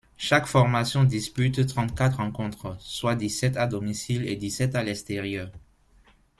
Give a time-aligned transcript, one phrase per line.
[0.17, 5.51] Chaque formation dispute trente-quatre rencontres, soit dix-sept à domicile et dix-sept à l'extérieur.